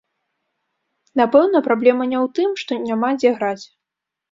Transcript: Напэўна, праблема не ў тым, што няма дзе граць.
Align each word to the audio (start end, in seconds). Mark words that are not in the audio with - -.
Напэўна, 1.21 1.57
праблема 1.69 2.03
не 2.15 2.19
ў 2.23 2.27
тым, 2.41 2.49
што 2.65 2.71
няма 2.89 3.13
дзе 3.21 3.35
граць. 3.39 3.63